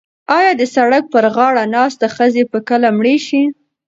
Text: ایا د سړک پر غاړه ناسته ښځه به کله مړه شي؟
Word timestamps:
ایا 0.37 0.51
د 0.59 0.63
سړک 0.75 1.03
پر 1.13 1.25
غاړه 1.35 1.63
ناسته 1.75 2.05
ښځه 2.15 2.43
به 2.51 2.59
کله 2.69 2.89
مړه 2.97 3.15
شي؟ 3.27 3.41